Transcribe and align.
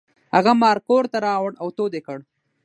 هغه 0.35 0.51
مار 0.61 0.77
کور 0.87 1.03
ته 1.11 1.17
راوړ 1.27 1.51
او 1.61 1.67
تود 1.77 1.91
یې 1.97 2.01
کړ. 2.07 2.19